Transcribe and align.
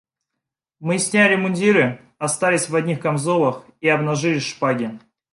Мы 0.79 0.97
сняли 0.97 1.35
мундиры, 1.35 2.01
остались 2.17 2.69
в 2.69 2.75
одних 2.75 2.99
камзолах 3.01 3.63
и 3.81 3.87
обнажили 3.87 4.39
шпаги. 4.39 4.99